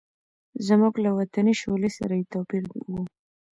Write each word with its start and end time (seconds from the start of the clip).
زموږ 0.67 0.93
له 1.03 1.09
وطني 1.17 1.53
شولې 1.61 1.89
سره 1.97 2.13
یې 2.19 2.25
توپیر 2.33 2.63
و. 2.91 2.93